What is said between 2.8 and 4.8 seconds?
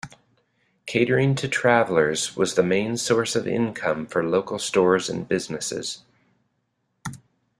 source of income for local